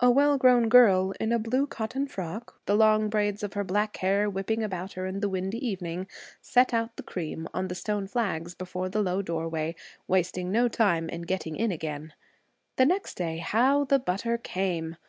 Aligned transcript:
A 0.00 0.10
well 0.10 0.38
grown 0.38 0.68
girl 0.68 1.12
in 1.20 1.30
a 1.30 1.38
blue 1.38 1.68
cotton 1.68 2.08
frock, 2.08 2.60
the 2.66 2.74
long 2.74 3.08
braids 3.08 3.44
of 3.44 3.52
her 3.52 3.62
black 3.62 3.96
hair 3.98 4.28
whipping 4.28 4.60
about 4.60 4.94
her 4.94 5.06
in 5.06 5.20
the 5.20 5.28
windy 5.28 5.64
evening, 5.64 6.08
set 6.40 6.74
out 6.74 6.96
the 6.96 7.02
cream 7.04 7.46
on 7.54 7.68
the 7.68 7.76
stone 7.76 8.08
flags 8.08 8.56
before 8.56 8.88
the 8.88 9.02
low 9.02 9.22
doorway, 9.22 9.76
wasting 10.08 10.50
no 10.50 10.66
time 10.66 11.08
in 11.08 11.22
getting 11.22 11.54
in 11.54 11.70
again. 11.70 12.12
The 12.74 12.86
next 12.86 13.14
day, 13.14 13.38
how 13.38 13.84
the 13.84 14.00
butter 14.00 14.36
'came'! 14.36 14.96